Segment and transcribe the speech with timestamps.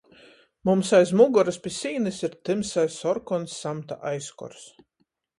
[0.67, 4.65] Mums aiz mugurys pi sīnys ir tymsai sorkons samta aizkors.